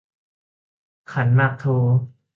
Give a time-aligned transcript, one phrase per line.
[1.11, 1.65] ขันหมากโท